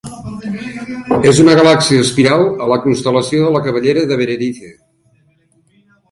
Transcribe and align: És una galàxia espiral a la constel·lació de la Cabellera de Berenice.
És 1.31 1.41
una 1.41 1.53
galàxia 1.59 2.05
espiral 2.05 2.45
a 2.67 2.69
la 2.71 2.77
constel·lació 2.85 3.43
de 3.43 3.51
la 3.57 3.61
Cabellera 3.67 4.07
de 4.13 4.17
Berenice. 4.23 4.71